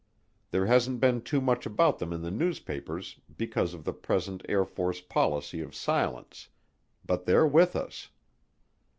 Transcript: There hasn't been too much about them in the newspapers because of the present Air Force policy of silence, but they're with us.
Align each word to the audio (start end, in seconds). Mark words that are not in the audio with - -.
There 0.49 0.65
hasn't 0.65 0.99
been 0.99 1.21
too 1.21 1.39
much 1.41 1.67
about 1.67 1.99
them 1.99 2.11
in 2.11 2.23
the 2.23 2.31
newspapers 2.31 3.19
because 3.37 3.75
of 3.75 3.83
the 3.83 3.93
present 3.93 4.43
Air 4.49 4.65
Force 4.65 4.99
policy 4.99 5.61
of 5.61 5.75
silence, 5.75 6.47
but 7.05 7.25
they're 7.27 7.45
with 7.45 7.75
us. 7.75 8.09